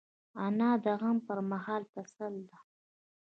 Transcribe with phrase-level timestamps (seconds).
[0.45, 2.57] انا د غم پر مهال تسل ده